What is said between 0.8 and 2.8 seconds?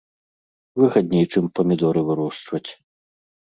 Выгадней, чым памідоры вырошчваць.